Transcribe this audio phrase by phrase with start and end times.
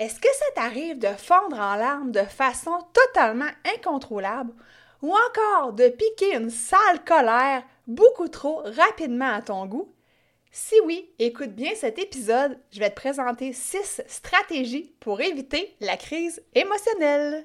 [0.00, 4.50] Est-ce que ça t'arrive de fondre en larmes de façon totalement incontrôlable
[5.02, 9.92] ou encore de piquer une sale colère beaucoup trop rapidement à ton goût?
[10.50, 15.98] Si oui, écoute bien cet épisode, je vais te présenter six stratégies pour éviter la
[15.98, 17.44] crise émotionnelle.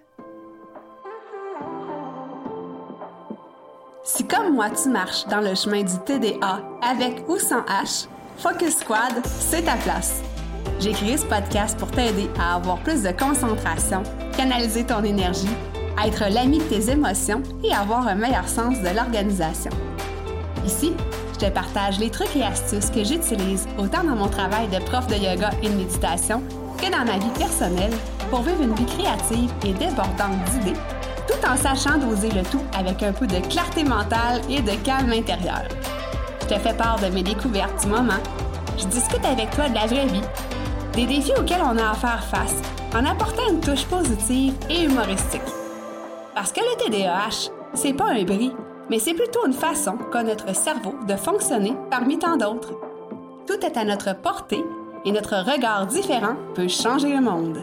[4.05, 8.77] Si comme moi tu marches dans le chemin du TDA avec ou sans H, Focus
[8.77, 10.21] Squad, c'est ta place.
[10.79, 14.03] J'ai créé ce podcast pour t'aider à avoir plus de concentration,
[14.37, 15.55] canaliser ton énergie,
[16.05, 19.71] être l'ami de tes émotions et avoir un meilleur sens de l'organisation.
[20.65, 20.93] Ici,
[21.33, 25.07] je te partage les trucs et astuces que j'utilise autant dans mon travail de prof
[25.07, 26.41] de yoga et de méditation
[26.77, 27.93] que dans ma vie personnelle
[28.29, 30.79] pour vivre une vie créative et débordante d'idées,
[31.27, 35.11] tout en sachant doser le tout avec un peu de clarté mentale et de calme
[35.11, 35.63] intérieur.
[36.41, 38.21] Je te fais part de mes découvertes du moment.
[38.77, 40.21] Je discute avec toi de la vraie vie
[40.95, 42.61] des défis auxquels on a à faire face
[42.95, 45.41] en apportant une touche positive et humoristique.
[46.33, 48.53] Parce que le TDAH, c'est pas un bris,
[48.89, 52.73] mais c'est plutôt une façon qu'a notre cerveau de fonctionner parmi tant d'autres.
[53.45, 54.63] Tout est à notre portée
[55.03, 57.61] et notre regard différent peut changer le monde.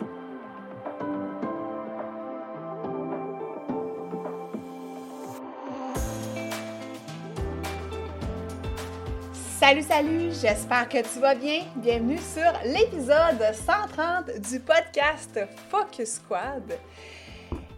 [9.62, 11.60] Salut, salut, j'espère que tu vas bien.
[11.76, 15.38] Bienvenue sur l'épisode 130 du podcast
[15.70, 16.76] Focus Squad.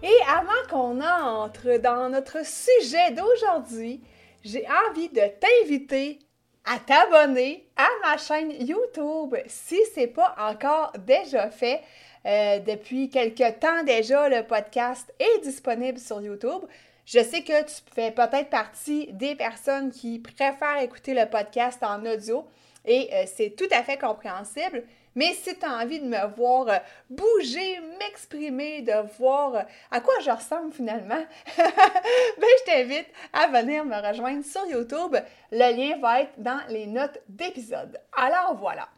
[0.03, 4.01] Et avant qu'on entre dans notre sujet d'aujourd'hui,
[4.43, 6.21] j'ai envie de t'inviter
[6.65, 11.83] à t'abonner à ma chaîne YouTube si ce n'est pas encore déjà fait.
[12.25, 16.63] Euh, depuis quelque temps déjà, le podcast est disponible sur YouTube.
[17.07, 22.05] Je sais que tu fais peut-être partie des personnes qui préfèrent écouter le podcast en
[22.07, 22.47] audio
[22.87, 24.85] et euh, c'est tout à fait compréhensible.
[25.15, 30.01] Mais si tu as envie de me voir euh, bouger, m'exprimer, de voir euh, à
[30.01, 31.25] quoi je ressemble finalement,
[31.57, 35.17] ben, je t'invite à venir me rejoindre sur YouTube.
[35.53, 38.01] Le lien va être dans les notes d'épisode.
[38.17, 38.89] Alors voilà.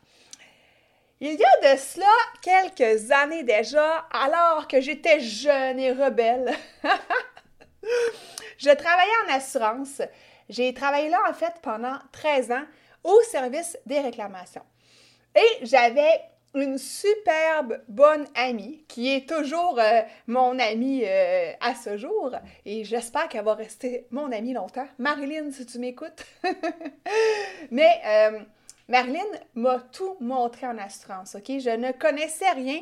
[1.20, 2.06] Il y a de cela
[2.42, 6.52] quelques années déjà, alors que j'étais jeune et rebelle,
[8.58, 10.02] je travaillais en assurance.
[10.48, 12.64] J'ai travaillé là, en fait, pendant 13 ans
[13.04, 14.64] au service des réclamations.
[15.34, 16.20] Et j'avais
[16.56, 22.32] une superbe bonne amie qui est toujours euh, mon amie euh, à ce jour
[22.64, 24.88] et j'espère qu'elle va rester mon amie longtemps.
[24.98, 26.24] Marilyn, si tu m'écoutes.
[27.70, 28.40] Mais euh,
[28.88, 31.46] Marilyn m'a tout montré en assurance, OK?
[31.46, 32.80] Je ne connaissais rien.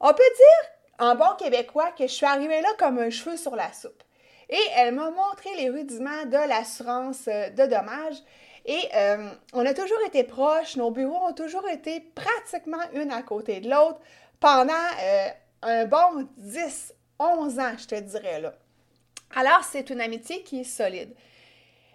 [0.00, 3.54] On peut dire, en bon québécois, que je suis arrivée là comme un cheveu sur
[3.54, 4.02] la soupe.
[4.50, 8.18] Et elle m'a montré les rudiments de l'assurance euh, de dommages.
[8.66, 13.22] Et euh, on a toujours été proches, nos bureaux ont toujours été pratiquement une à
[13.22, 14.00] côté de l'autre
[14.40, 15.28] pendant euh,
[15.62, 18.52] un bon 10, 11 ans, je te dirais là.
[19.36, 21.14] Alors, c'est une amitié qui est solide.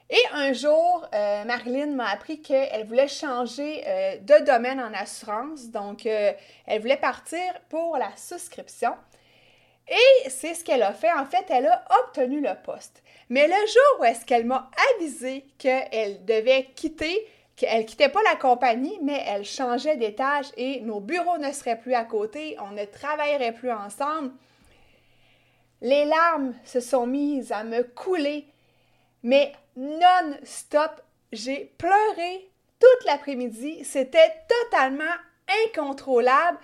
[0.10, 3.84] Et un jour, Marilyn m'a appris qu'elle voulait changer
[4.22, 5.70] de domaine en assurance.
[5.70, 8.94] Donc, elle voulait partir pour la souscription.
[9.88, 11.12] Et c'est ce qu'elle a fait.
[11.12, 13.04] En fait, elle a obtenu le poste.
[13.30, 18.36] Mais le jour où est-ce qu'elle m'a avisé qu'elle devait quitter, qu'elle quittait pas la
[18.36, 22.86] compagnie, mais elle changeait d'étage et nos bureaux ne seraient plus à côté, on ne
[22.86, 24.32] travaillerait plus ensemble,
[25.82, 28.48] les larmes se sont mises à me couler,
[29.24, 31.02] mais non-stop.
[31.32, 33.84] J'ai pleuré toute l'après-midi.
[33.84, 35.04] C'était totalement
[35.68, 36.58] incontrôlable.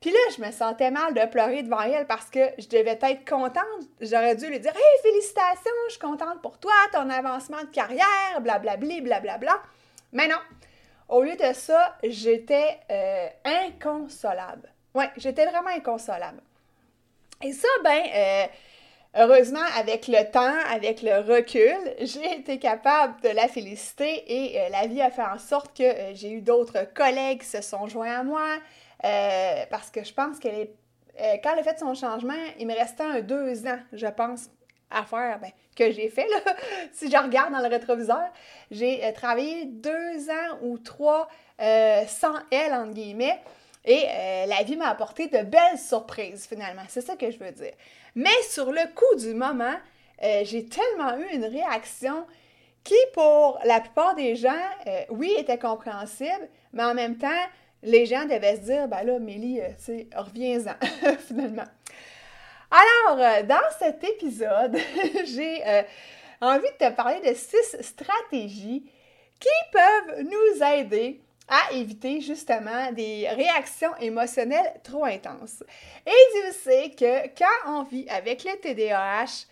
[0.00, 3.28] Puis là, je me sentais mal de pleurer devant elle parce que je devais être
[3.28, 3.88] contente.
[4.00, 8.40] J'aurais dû lui dire Hey, félicitations, je suis contente pour toi, ton avancement de carrière,
[8.40, 9.60] blablabli, blablabla.
[10.12, 10.38] Mais non.
[11.08, 14.70] Au lieu de ça, j'étais euh, inconsolable.
[14.94, 16.40] Oui, j'étais vraiment inconsolable.
[17.42, 18.46] Et ça, ben, euh,
[19.16, 24.68] heureusement, avec le temps, avec le recul, j'ai été capable de la féliciter et euh,
[24.68, 28.18] la vie a fait en sorte que j'ai eu d'autres collègues qui se sont joints
[28.18, 28.46] à moi.
[29.04, 30.74] Euh, parce que je pense qu'elle est.
[31.20, 34.50] Euh, quand elle a fait son changement, il me restait un deux ans, je pense,
[34.90, 36.54] à faire, ben, que j'ai fait, là.
[36.92, 38.28] si je regarde dans le rétroviseur.
[38.70, 41.28] J'ai euh, travaillé deux ans ou trois
[41.58, 43.40] sans elle, entre guillemets.
[43.84, 44.04] Et
[44.46, 46.82] la vie m'a apporté de belles surprises, finalement.
[46.88, 47.72] C'est ça que je veux dire.
[48.14, 49.74] Mais sur le coup du moment,
[50.20, 52.26] j'ai tellement eu une réaction
[52.84, 54.62] qui, pour la plupart des gens,
[55.08, 57.44] oui, était compréhensible, mais en même temps,
[57.82, 60.74] les gens devaient se dire, ben là, Mélie, euh, tu sais, reviens-en,
[61.26, 61.66] finalement.
[62.70, 64.76] Alors, euh, dans cet épisode,
[65.24, 65.82] j'ai euh,
[66.40, 68.90] envie de te parler de six stratégies
[69.40, 75.62] qui peuvent nous aider à éviter justement des réactions émotionnelles trop intenses.
[76.04, 79.46] Et Dieu sait que quand on vit avec le TDAH,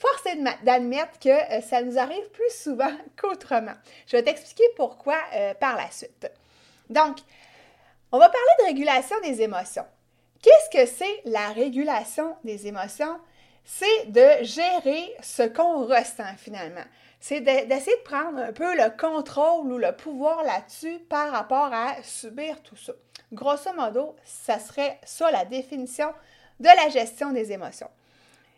[0.00, 3.74] force est d'admettre que ça nous arrive plus souvent qu'autrement.
[4.08, 5.18] Je vais t'expliquer pourquoi
[5.60, 6.28] par la suite.
[6.90, 7.18] Donc,
[8.12, 9.84] on va parler de régulation des émotions.
[10.42, 13.18] Qu'est-ce que c'est la régulation des émotions?
[13.64, 16.84] C'est de gérer ce qu'on ressent finalement.
[17.20, 22.02] C'est d'essayer de prendre un peu le contrôle ou le pouvoir là-dessus par rapport à
[22.02, 22.92] subir tout ça.
[23.32, 26.14] Grosso modo, ça serait ça la définition
[26.60, 27.90] de la gestion des émotions.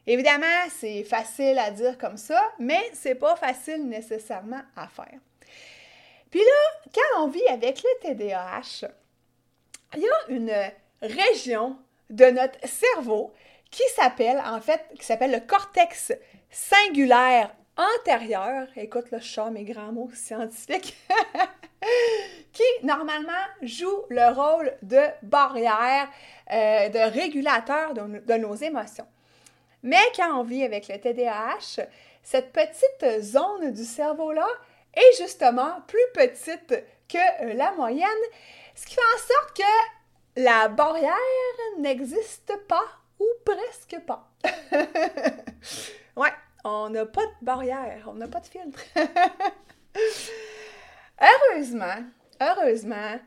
[0.07, 0.47] Évidemment,
[0.79, 5.19] c'est facile à dire comme ça, mais c'est pas facile nécessairement à faire.
[6.31, 8.89] Puis là, quand on vit avec le TDAH,
[9.97, 10.55] il y a une
[11.03, 11.77] région
[12.09, 13.33] de notre cerveau
[13.71, 16.13] qui s'appelle, en fait, qui s'appelle le cortex
[16.51, 18.67] singulaire antérieur.
[18.77, 20.97] Écoute, le chat, mes grands mots scientifiques.
[22.53, 23.33] qui, normalement,
[23.63, 26.09] joue le rôle de barrière,
[26.53, 29.07] euh, de régulateur de nos émotions.
[29.83, 31.87] Mais quand on vit avec le TDAH,
[32.23, 34.47] cette petite zone du cerveau-là
[34.95, 38.09] est justement plus petite que euh, la moyenne,
[38.75, 41.15] ce qui fait en sorte que la barrière
[41.79, 42.85] n'existe pas
[43.19, 44.31] ou presque pas.
[46.17, 46.33] ouais,
[46.65, 48.81] on n'a pas de barrière, on n'a pas de filtre.
[51.21, 52.05] heureusement,
[52.41, 53.19] heureusement,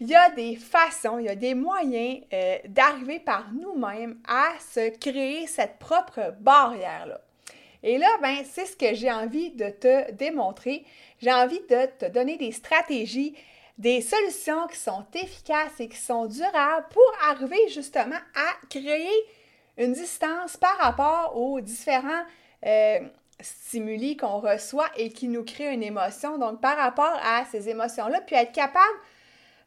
[0.00, 4.52] il y a des façons, il y a des moyens euh, d'arriver par nous-mêmes à
[4.58, 7.20] se créer cette propre barrière-là.
[7.82, 10.84] Et là, ben, c'est ce que j'ai envie de te démontrer.
[11.20, 13.36] J'ai envie de te donner des stratégies,
[13.78, 19.10] des solutions qui sont efficaces et qui sont durables pour arriver justement à créer
[19.76, 22.24] une distance par rapport aux différents
[22.66, 23.00] euh,
[23.40, 26.38] stimuli qu'on reçoit et qui nous créent une émotion.
[26.38, 28.98] Donc, par rapport à ces émotions-là, puis être capable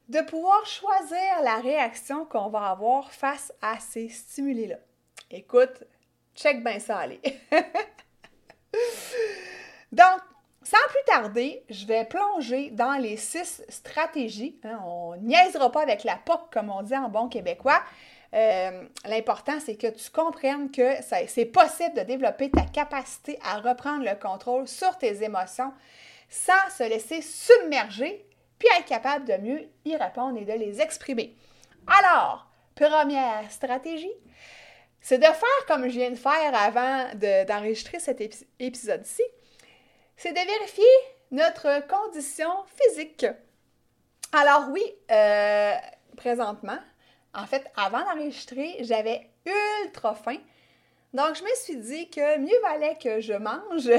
[0.10, 4.78] de pouvoir choisir la réaction qu'on va avoir face à ces stimuli-là.
[5.32, 5.84] Écoute,
[6.36, 7.22] check bien ça, allez.
[9.92, 10.20] Donc,
[10.64, 14.60] sans plus tarder, je vais plonger dans les six stratégies.
[14.64, 17.82] Hein, on niaisera pas avec la POC, comme on dit en bon québécois.
[18.34, 20.96] Euh, l'important, c'est que tu comprennes que
[21.28, 25.72] c'est possible de développer ta capacité à reprendre le contrôle sur tes émotions
[26.30, 28.26] sans se laisser submerger
[28.58, 31.36] puis être capable de mieux y répondre et de les exprimer.
[31.86, 34.12] Alors, première stratégie,
[35.02, 37.08] c'est de faire comme je viens de faire avant
[37.46, 38.22] d'enregistrer cet
[38.60, 39.22] épisode-ci,
[40.18, 40.86] c'est de vérifier
[41.32, 43.26] notre condition physique.
[44.32, 45.74] Alors oui, euh,
[46.16, 46.80] présentement,
[47.34, 49.30] en fait, avant d'enregistrer, j'avais
[49.84, 50.38] ultra faim.
[51.14, 53.90] Donc, je me suis dit que mieux valait que je mange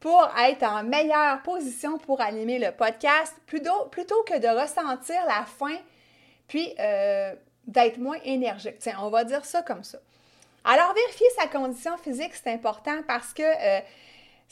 [0.00, 5.76] pour être en meilleure position pour animer le podcast, plutôt, que de ressentir la faim,
[6.46, 7.34] puis euh,
[7.66, 8.78] d'être moins énergique.
[8.78, 9.98] Tiens, on va dire ça comme ça.
[10.64, 13.80] Alors, vérifier sa condition physique, c'est important parce que euh,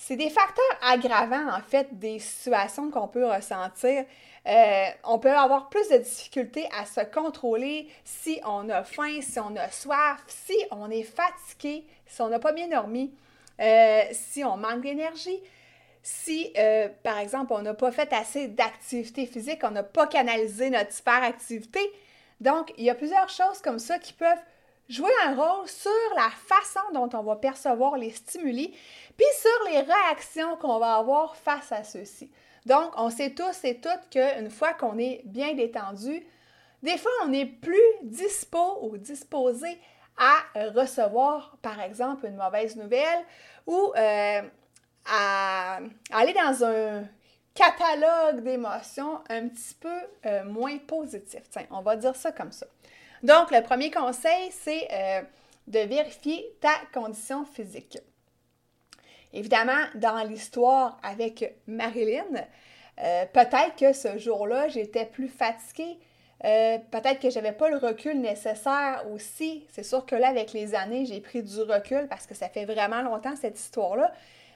[0.02, 4.06] c'est des facteurs aggravants, en fait, des situations qu'on peut ressentir.
[4.47, 9.38] Euh, on peut avoir plus de difficultés à se contrôler si on a faim, si
[9.38, 13.12] on a soif, si on est fatigué, si on n'a pas bien dormi.
[13.61, 15.38] Euh, si on manque d'énergie,
[16.02, 20.70] si, euh, par exemple, on n'a pas fait assez d'activité physique, on n'a pas canalisé
[20.70, 21.81] notre hyperactivité.
[22.41, 24.43] Donc, il y a plusieurs choses comme ça qui peuvent
[24.90, 28.76] jouer un rôle sur la façon dont on va percevoir les stimuli,
[29.16, 32.30] puis sur les réactions qu'on va avoir face à ceux-ci.
[32.66, 36.26] Donc, on sait tous et toutes qu'une fois qu'on est bien détendu,
[36.82, 39.78] des fois, on est plus dispo ou disposé
[40.18, 43.25] à recevoir, par exemple, une mauvaise nouvelle
[43.66, 44.42] ou euh,
[45.06, 45.78] à
[46.12, 47.04] aller dans un
[47.54, 51.42] catalogue d'émotions un petit peu euh, moins positif.
[51.50, 52.66] Tiens, on va dire ça comme ça.
[53.22, 55.22] Donc, le premier conseil, c'est euh,
[55.66, 57.98] de vérifier ta condition physique.
[59.32, 62.24] Évidemment, dans l'histoire avec Marilyn,
[62.96, 65.98] peut-être que ce jour-là, j'étais plus fatiguée,
[66.44, 69.66] euh, peut-être que je n'avais pas le recul nécessaire aussi.
[69.70, 72.64] C'est sûr que là, avec les années, j'ai pris du recul parce que ça fait
[72.64, 74.12] vraiment longtemps cette histoire-là.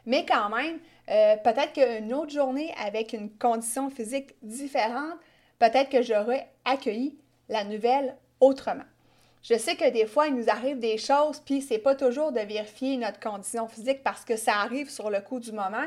[0.06, 0.78] Mais quand même,
[1.10, 5.14] euh, peut-être qu'une autre journée avec une condition physique différente,
[5.58, 7.18] peut-être que j'aurais accueilli
[7.48, 8.84] la nouvelle autrement.
[9.42, 12.40] Je sais que des fois, il nous arrive des choses, puis c'est pas toujours de
[12.40, 15.84] vérifier notre condition physique parce que ça arrive sur le coup du moment,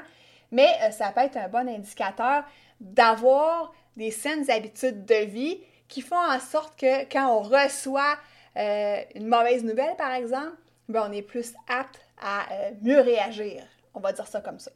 [0.52, 2.44] mais euh, ça peut être un bon indicateur
[2.80, 8.18] d'avoir des saines habitudes de vie qui font en sorte que quand on reçoit
[8.58, 10.56] euh, une mauvaise nouvelle, par exemple,
[10.88, 13.64] ben, on est plus apte à euh, mieux réagir.
[13.96, 14.72] On va dire ça comme ça.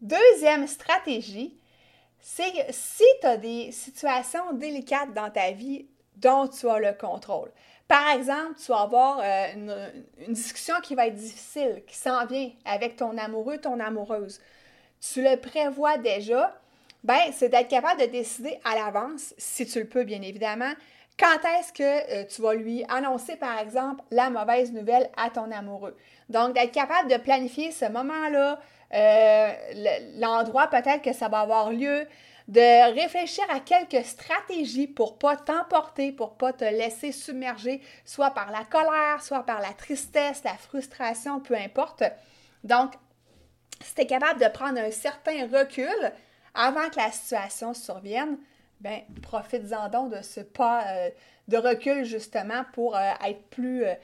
[0.00, 1.54] Deuxième stratégie,
[2.18, 7.50] c'est si tu as des situations délicates dans ta vie dont tu as le contrôle,
[7.92, 12.50] par exemple, tu vas avoir euh, une, discussion qui va être difficile, qui s'en vient
[12.64, 14.40] avec ton amoureux, ton amoureuse.
[15.00, 16.58] Tu le prévois déjà,
[17.04, 20.72] ben c'est d'être capable de décider à l'avance, si tu le peux bien évidemment,
[21.18, 25.50] quand est-ce que euh, tu vas lui annoncer, par exemple, la mauvaise nouvelle à ton
[25.52, 25.94] amoureux.
[26.30, 28.58] Donc, d'être capable de planifier ce moment-là,
[28.94, 29.52] euh,
[30.18, 32.06] l'endroit peut-être que ça va avoir lieu,
[32.48, 38.50] de réfléchir à quelques stratégies pour pas t'emporter, pour pas te laisser submerger, soit par
[38.50, 42.02] la colère, soit par la tristesse, la frustration, peu importe.
[42.64, 42.92] Donc,
[43.80, 46.12] si tu es capable de prendre un certain recul
[46.54, 48.38] avant que la situation survienne,
[48.80, 51.10] ben profite-en donc de ce pas euh,
[51.48, 53.94] de recul justement pour euh, être plus, euh,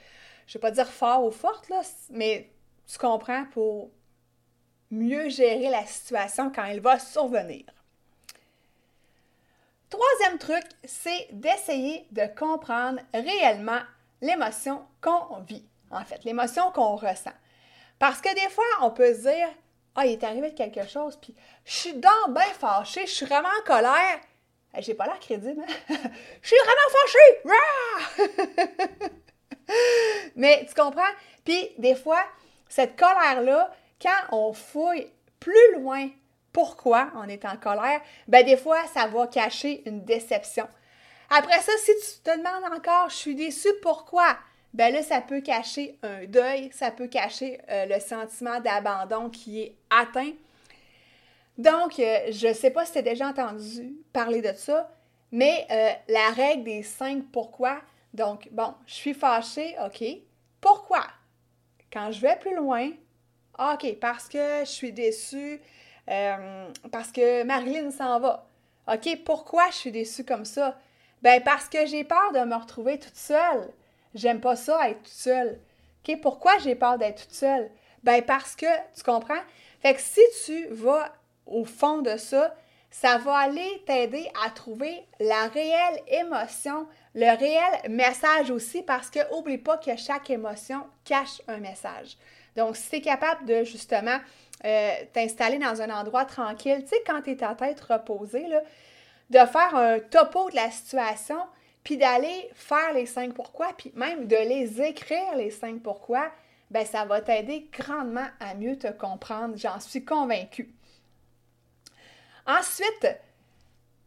[0.47, 1.81] je vais pas dire fort ou forte, là,
[2.11, 2.49] mais
[2.87, 3.91] tu comprends, pour
[4.89, 7.65] mieux gérer la situation quand elle va survenir.
[9.89, 13.79] Troisième truc, c'est d'essayer de comprendre réellement
[14.21, 17.33] l'émotion qu'on vit, en fait, l'émotion qu'on ressent.
[17.97, 19.49] Parce que des fois, on peut se dire
[19.95, 23.49] Ah, il est arrivé quelque chose, puis je suis donc bien fâchée, je suis vraiment
[23.49, 24.19] en colère.
[24.77, 25.73] J'ai pas l'air crédible, hein?
[26.41, 28.39] Je suis vraiment fâchée!
[30.35, 31.01] Mais tu comprends?
[31.43, 32.23] Puis des fois,
[32.69, 36.09] cette colère-là, quand on fouille plus loin
[36.51, 40.67] pourquoi on est en colère, ben des fois, ça va cacher une déception.
[41.29, 44.37] Après ça, si tu te demandes encore, je suis déçu, pourquoi?
[44.73, 49.61] Ben là, ça peut cacher un deuil, ça peut cacher euh, le sentiment d'abandon qui
[49.61, 50.31] est atteint.
[51.57, 54.91] Donc, euh, je ne sais pas si tu as déjà entendu parler de ça,
[55.31, 57.81] mais euh, la règle des cinq pourquoi.
[58.13, 60.03] Donc, bon, je suis fâchée, OK.
[60.61, 61.05] Pourquoi?
[61.91, 62.91] Quand je vais plus loin,
[63.59, 65.59] OK, parce que je suis déçue,
[66.09, 68.45] euh, parce que Marilyn s'en va.
[68.91, 70.77] OK, pourquoi je suis déçue comme ça?
[71.21, 73.69] Ben parce que j'ai peur de me retrouver toute seule.
[74.15, 75.59] J'aime pas ça, être toute seule.
[76.07, 77.69] OK, pourquoi j'ai peur d'être toute seule?
[78.03, 79.41] Ben parce que, tu comprends?
[79.81, 81.13] Fait que si tu vas
[81.45, 82.55] au fond de ça,
[82.91, 89.19] ça va aller t'aider à trouver la réelle émotion, le réel message aussi, parce que
[89.31, 92.17] n'oublie pas que chaque émotion cache un message.
[92.55, 94.17] Donc, si tu es capable de justement
[94.65, 98.45] euh, t'installer dans un endroit tranquille, tu sais, quand tu es ta tête reposée,
[99.29, 101.39] de faire un topo de la situation,
[101.83, 106.31] puis d'aller faire les cinq pourquoi, puis même de les écrire, les cinq pourquoi,
[106.71, 110.73] ben ça va t'aider grandement à mieux te comprendre, j'en suis convaincue.
[112.45, 113.07] Ensuite,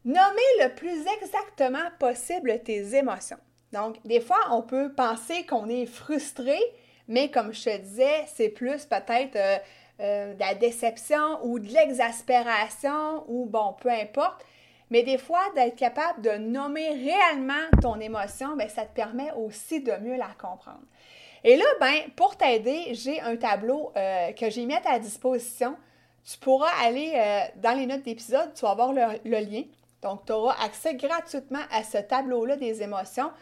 [0.05, 3.39] nommer le plus exactement possible tes émotions.
[3.73, 6.59] Donc, des fois, on peut penser qu'on est frustré,
[7.13, 9.59] mais comme je te disais, c'est plus peut-être euh,
[10.01, 14.43] euh, de la déception ou de l'exaspération ou bon, peu importe.
[14.91, 19.81] Mais des fois, d'être capable de nommer réellement ton émotion, bien, ça te permet aussi
[19.81, 20.85] de mieux la comprendre.
[21.45, 25.77] Et là, ben, pour t'aider, j'ai un tableau euh, que j'ai mis à ta disposition
[26.25, 27.15] tu pourras aller
[27.57, 29.65] dans les notes d'épisode, tu vas avoir le, lien.
[30.03, 33.33] Donc, tu auras accès gratuitement à ce tableau-là des émotions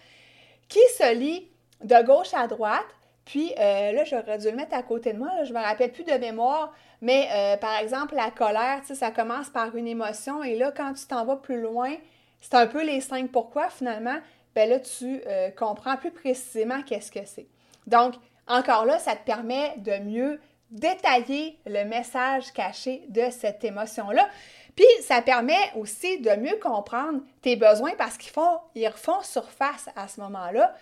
[0.66, 1.46] qui se lit
[1.84, 2.86] de gauche à droite.
[3.30, 5.30] Puis euh, là, j'aurais dû le mettre à côté de moi.
[5.44, 6.72] je ne me rappelle plus de mémoire.
[7.00, 10.42] Mais euh, par exemple, la colère, ça commence par une émotion.
[10.42, 11.94] Et là, quand tu t'en vas plus loin,
[12.40, 14.16] c'est un peu les cinq pourquoi finalement.
[14.56, 15.22] Ben là, tu
[15.56, 17.46] comprends plus précisément qu'est-ce que c'est.
[17.86, 18.14] Donc,
[18.48, 20.40] encore là, ça te permet de mieux
[20.72, 24.28] détailler le message caché de cette émotion-là.
[24.74, 30.08] Puis, ça permet aussi de mieux comprendre tes besoins parce qu'ils font, refont surface à
[30.08, 30.74] ce moment-là.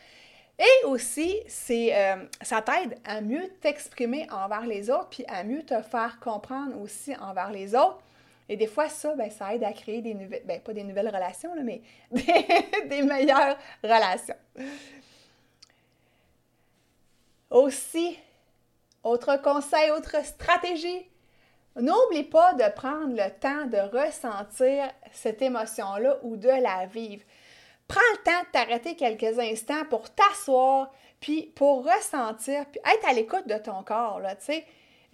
[0.59, 5.81] Et aussi, euh, ça t'aide à mieux t'exprimer envers les autres, puis à mieux te
[5.83, 8.01] faire comprendre aussi envers les autres.
[8.49, 11.15] Et des fois, ça, ben, ça aide à créer des nouvelles, ben, pas des nouvelles
[11.15, 14.35] relations, mais des meilleures relations.
[17.51, 18.19] Aussi,
[19.05, 21.07] autre conseil, autre stratégie,
[21.77, 27.23] n'oublie pas de prendre le temps de ressentir cette émotion-là ou de la vivre.
[27.89, 33.15] Prends le temps de t'arrêter quelques instants pour t'asseoir, puis pour ressentir, puis être à
[33.15, 34.65] l'écoute de ton corps, là, tu sais.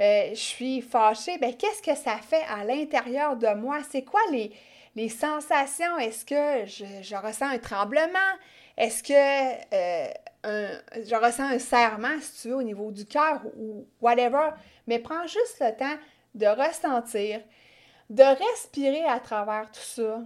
[0.01, 3.79] Euh, je suis fâchée, ben qu'est-ce que ça fait à l'intérieur de moi?
[3.89, 5.97] C'est quoi les, sensations?
[5.99, 8.19] Est-ce que je, ressens un tremblement?
[8.77, 10.09] Est-ce que euh,
[10.45, 14.51] je ressens un serrement, si tu veux, au niveau du cœur ou whatever,
[14.89, 15.97] mais prends juste le temps
[16.35, 17.41] de ressentir,
[18.11, 20.21] de respirer à travers tout ça,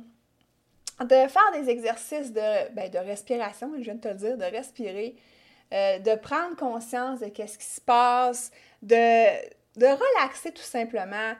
[1.01, 4.45] de faire des exercices de, ben, de respiration, je viens de te le dire, de
[4.45, 5.17] respirer,
[5.73, 8.51] euh, de prendre conscience de ce qui se passe,
[8.83, 9.37] de,
[9.79, 11.35] de relaxer tout simplement,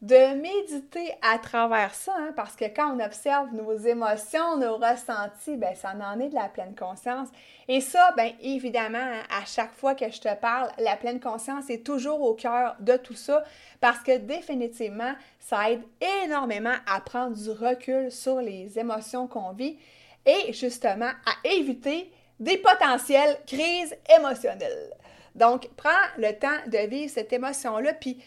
[0.00, 5.56] de méditer à travers ça, hein, parce que quand on observe nos émotions, nos ressentis,
[5.56, 7.28] ben ça en est de la pleine conscience.
[7.66, 11.84] Et ça, bien évidemment, à chaque fois que je te parle, la pleine conscience est
[11.84, 13.42] toujours au cœur de tout ça,
[13.80, 15.82] parce que définitivement, ça aide
[16.24, 19.78] énormément à prendre du recul sur les émotions qu'on vit
[20.24, 24.94] et justement à éviter des potentielles crises émotionnelles.
[25.34, 28.22] Donc, prends le temps de vivre cette émotion-là, puis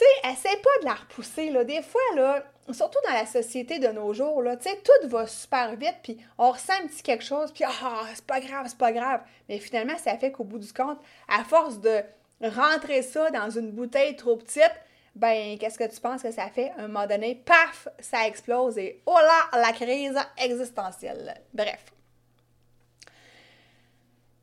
[0.00, 1.64] tu sais, essaie pas de la repousser, là.
[1.64, 5.26] Des fois, là, surtout dans la société de nos jours, là, tu sais, tout va
[5.26, 8.78] super vite, puis on ressent un petit quelque chose, puis ah, c'est pas grave, c'est
[8.78, 9.20] pas grave.
[9.48, 12.02] Mais finalement, ça fait qu'au bout du compte, à force de
[12.42, 14.72] rentrer ça dans une bouteille trop petite,
[15.14, 16.72] ben, qu'est-ce que tu penses que ça fait?
[16.78, 21.34] Un moment donné, paf, ça explose et oh là, la crise existentielle.
[21.52, 21.84] Bref.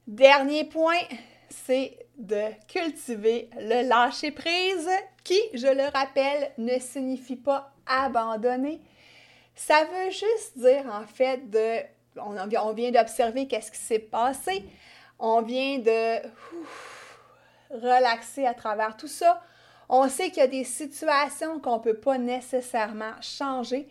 [0.06, 1.00] Dernier point,
[1.50, 4.90] c'est de cultiver le lâcher-prise
[5.24, 8.82] qui, je le rappelle, ne signifie pas abandonner.
[9.56, 11.80] Ça veut juste dire en fait de,
[12.18, 14.64] on, vient d'observer qu'est-ce qui s'est passé,
[15.20, 16.20] on vient de
[17.72, 19.42] relaxer à travers tout ça.
[19.90, 23.88] On sait qu'il y a des situations qu'on ne peut pas nécessairement changer.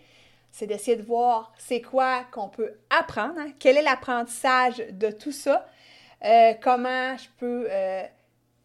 [0.53, 3.51] C'est d'essayer de voir c'est quoi qu'on peut apprendre, hein.
[3.59, 5.67] quel est l'apprentissage de tout ça,
[6.27, 8.03] euh, comment je peux euh,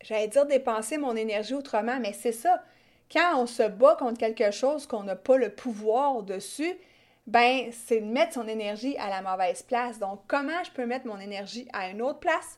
[0.04, 2.64] j'allais dire dépenser mon énergie autrement, mais c'est ça.
[3.12, 6.74] Quand on se bat contre quelque chose qu'on n'a pas le pouvoir dessus,
[7.28, 10.00] ben c'est de mettre son énergie à la mauvaise place.
[10.00, 12.58] Donc, comment je peux mettre mon énergie à une autre place?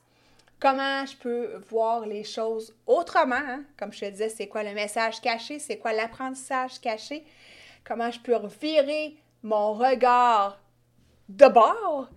[0.60, 3.36] Comment je peux voir les choses autrement?
[3.36, 3.63] Hein?
[3.77, 5.60] Comme je te disais, c'est quoi le message caché?
[5.60, 7.25] C'est quoi l'apprentissage caché?
[7.83, 10.62] Comment je peux revirer mon regard
[11.27, 12.07] de bord?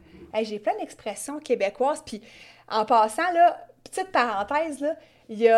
[0.42, 2.02] J'ai plein d'expressions québécoises.
[2.04, 2.20] Puis,
[2.68, 4.94] en passant, là, petite parenthèse, là,
[5.28, 5.50] il y.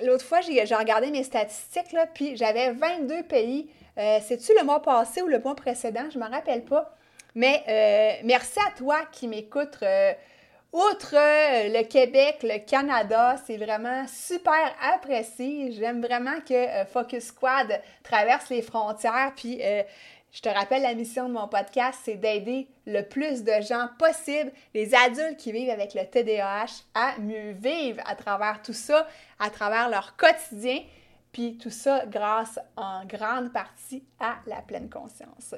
[0.00, 3.68] L'autre fois, j'ai regardé mes statistiques, là, puis j'avais 22 pays.
[3.98, 6.04] Euh, c'est-tu le mois passé ou le mois précédent?
[6.12, 6.94] Je ne me rappelle pas.
[7.34, 9.78] Mais euh, merci à toi qui m'écoutes.
[9.82, 10.12] Euh,
[10.72, 15.72] outre le Québec, le Canada, c'est vraiment super apprécié.
[15.72, 19.32] J'aime vraiment que Focus Squad traverse les frontières.
[19.36, 19.60] Puis
[20.30, 24.52] je te rappelle, la mission de mon podcast, c'est d'aider le plus de gens possible,
[24.74, 29.06] les adultes qui vivent avec le TDAH, à mieux vivre à travers tout ça,
[29.38, 30.80] à travers leur quotidien,
[31.32, 35.54] puis tout ça grâce en grande partie à la pleine conscience.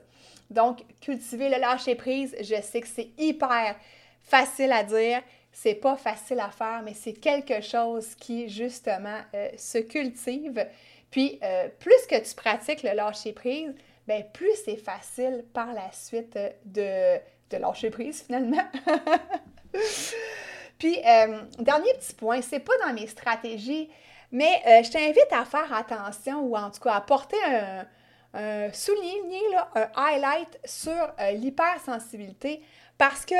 [0.50, 3.74] Donc, cultiver le lâcher-prise, je sais que c'est hyper
[4.22, 9.48] facile à dire, c'est pas facile à faire, mais c'est quelque chose qui, justement, euh,
[9.56, 10.66] se cultive.
[11.10, 13.74] Puis, euh, plus que tu pratiques le lâcher-prise,
[14.06, 17.18] ben, plus c'est facile par la suite de,
[17.50, 18.62] de lâcher prise finalement.
[20.78, 23.90] Puis, euh, dernier petit point, c'est pas dans mes stratégies,
[24.32, 27.36] mais euh, je t'invite à faire attention ou en tout cas à porter
[28.32, 29.42] un, souligner,
[29.74, 32.62] un highlight sur euh, l'hypersensibilité
[32.96, 33.34] parce que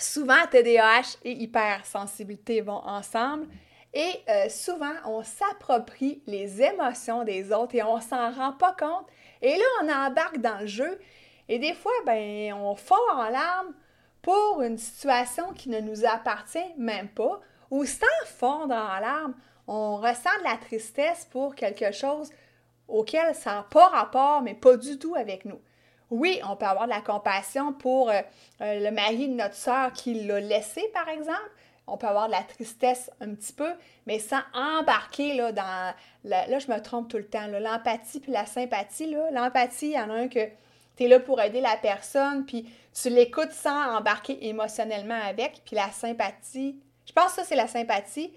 [0.00, 3.46] souvent TDAH et hypersensibilité vont ensemble.
[3.92, 9.06] Et souvent on s'approprie les émotions des autres et on s'en rend pas compte.
[9.42, 10.98] Et là, on embarque dans le jeu.
[11.48, 13.74] Et des fois, ben, on fond en larmes
[14.22, 17.40] pour une situation qui ne nous appartient même pas.
[17.70, 19.34] Ou sans fondre en larmes,
[19.66, 22.30] on ressent de la tristesse pour quelque chose
[22.88, 25.60] auquel ça n'a pas rapport, mais pas du tout avec nous.
[26.10, 28.20] Oui, on peut avoir de la compassion pour euh,
[28.60, 31.50] euh, le mari de notre sœur qui l'a laissé, par exemple,
[31.86, 33.70] on peut avoir de la tristesse un petit peu,
[34.06, 35.94] mais sans embarquer là, dans.
[36.24, 37.46] là, je me trompe tout le temps.
[37.46, 39.14] L'empathie puis la sympathie.
[39.32, 40.46] L'empathie, il y en a un que
[40.96, 45.62] tu es là pour aider la personne, puis tu l'écoutes sans embarquer émotionnellement avec.
[45.64, 48.32] Puis la sympathie, je pense que ça, c'est la sympathie.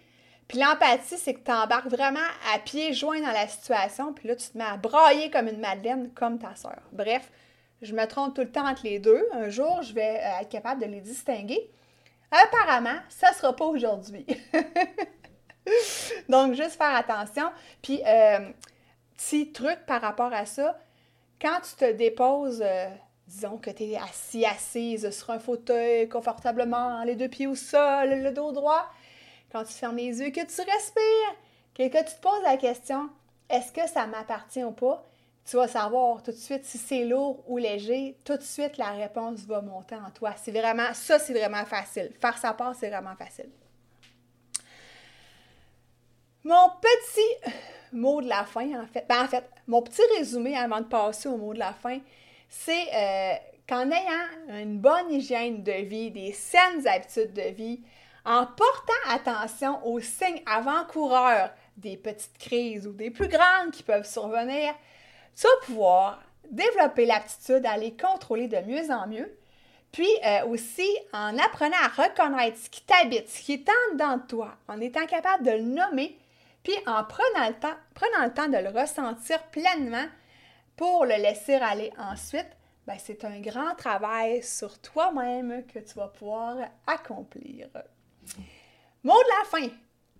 [0.47, 2.19] Puis l'empathie, c'est que tu embarques vraiment
[2.53, 5.59] à pieds joints dans la situation, puis là, tu te mets à brailler comme une
[5.59, 6.79] madeleine, comme ta soeur.
[6.91, 7.31] Bref,
[7.83, 9.27] je me trompe tout le temps entre les deux.
[9.33, 11.69] Un jour, je vais euh, être capable de les distinguer.
[12.31, 14.25] Apparemment, ça ne sera pas aujourd'hui.
[16.29, 17.51] Donc, juste faire attention.
[17.81, 18.39] Puis, euh,
[19.15, 20.79] petit truc par rapport à ça,
[21.41, 22.87] quand tu te déposes, euh,
[23.27, 28.09] disons que tu es assis, assise sur un fauteuil confortablement, les deux pieds au sol,
[28.09, 28.89] le dos droit,
[29.51, 31.35] quand tu fermes les yeux, que tu respires,
[31.75, 33.09] que, que tu te poses la question,
[33.49, 35.05] est-ce que ça m'appartient ou pas?
[35.45, 38.91] Tu vas savoir tout de suite si c'est lourd ou léger, tout de suite la
[38.91, 40.33] réponse va monter en toi.
[40.41, 42.11] C'est vraiment, ça c'est vraiment facile.
[42.19, 43.49] Faire sa part, c'est vraiment facile.
[46.45, 47.51] Mon petit
[47.93, 51.29] mot de la fin, en fait, ben en fait, mon petit résumé avant de passer
[51.29, 51.99] au mot de la fin,
[52.49, 53.33] c'est euh,
[53.67, 57.81] qu'en ayant une bonne hygiène de vie, des saines habitudes de vie,
[58.25, 64.07] en portant attention aux signes avant-coureurs des petites crises ou des plus grandes qui peuvent
[64.07, 64.73] survenir,
[65.35, 69.37] tu vas pouvoir développer l'aptitude à les contrôler de mieux en mieux.
[69.91, 74.17] Puis euh, aussi, en apprenant à reconnaître ce qui t'habite, ce qui est en dedans
[74.17, 76.17] de toi, en étant capable de le nommer,
[76.63, 80.05] puis en prenant le temps, prenant le temps de le ressentir pleinement
[80.75, 82.47] pour le laisser aller ensuite,
[82.87, 87.67] ben, c'est un grand travail sur toi-même que tu vas pouvoir accomplir.
[89.03, 89.73] Mot de la fin.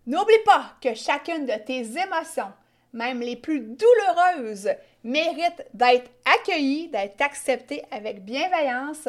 [0.06, 2.52] N'oublie pas que chacune de tes émotions,
[2.92, 4.70] même les plus douloureuses,
[5.04, 9.08] mérite d'être accueillie, d'être acceptée avec bienveillance,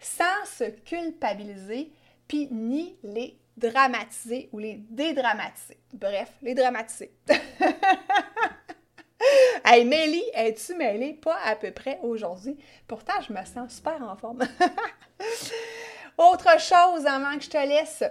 [0.00, 1.90] sans se culpabiliser,
[2.28, 5.78] puis ni les dramatiser ou les dédramatiser.
[5.92, 7.12] Bref, les dramatiser.
[9.64, 11.14] hey, Mélie, es-tu mêlée?
[11.14, 12.56] Pas à peu près aujourd'hui.
[12.86, 14.40] Pourtant, je me sens super en forme.
[16.18, 18.04] Autre chose avant que je te laisse,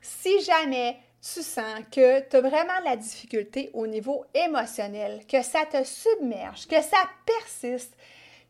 [0.00, 5.40] si jamais tu sens que tu as vraiment de la difficulté au niveau émotionnel, que
[5.42, 7.94] ça te submerge, que ça persiste,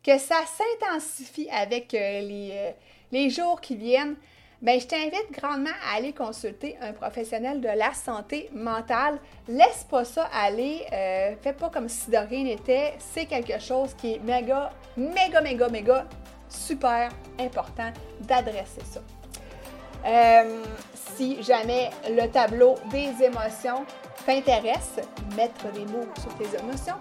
[0.03, 2.71] que ça s'intensifie avec euh, les, euh,
[3.13, 4.17] les jours qui viennent,
[4.63, 9.19] ben, je t'invite grandement à aller consulter un professionnel de la santé mentale.
[9.49, 12.95] Laisse pas ça aller, euh, fais pas comme si de rien n'était.
[12.99, 16.07] C'est quelque chose qui est méga, méga, méga, méga
[16.49, 19.01] super important d'adresser ça.
[20.05, 20.63] Euh,
[21.17, 23.85] si jamais le tableau des émotions
[24.27, 25.01] t'intéresse,
[25.37, 26.97] mettre des mots sur tes émotions,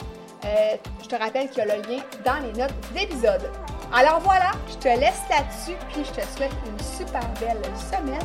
[0.46, 3.50] euh, je te rappelle qu'il y a le lien dans les notes d'épisode.
[3.94, 8.20] Alors voilà, je te laisse là-dessus, puis je te souhaite une super belle semaine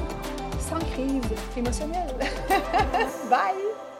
[0.60, 1.22] sans crise
[1.56, 2.14] émotionnelle.
[3.30, 3.95] Bye!